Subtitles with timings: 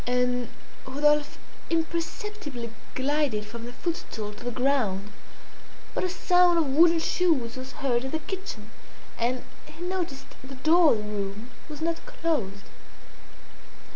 [0.07, 0.49] And
[0.87, 1.37] Rodolphe
[1.69, 5.11] imperceptibly glided from the footstool to the ground;
[5.93, 8.71] but a sound of wooden shoes was heard in the kitchen,
[9.19, 12.63] and he noticed the door of the room was not closed.